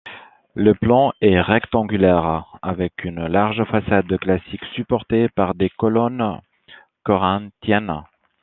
Le 0.55 0.73
plan 0.73 1.13
est 1.21 1.39
rectangulaire, 1.39 2.57
avec 2.63 3.03
une 3.03 3.27
large 3.27 3.63
façade 3.65 4.17
classique 4.17 4.65
supporté 4.73 5.29
par 5.29 5.53
des 5.53 5.69
colonnes 5.69 6.41
corinthiennes. 7.03 8.01